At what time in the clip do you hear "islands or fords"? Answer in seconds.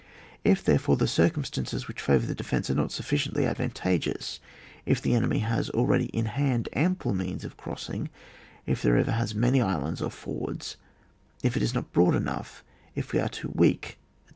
9.61-10.75